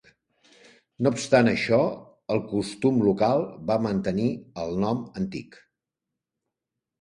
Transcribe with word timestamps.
No 1.01 1.09
obstant 1.15 1.49
això, 1.51 1.77
el 2.35 2.41
costum 2.53 2.97
local 3.09 3.45
va 3.69 3.77
mantenir 3.85 4.27
el 4.63 4.75
nom 4.87 5.05
antic. 5.23 5.61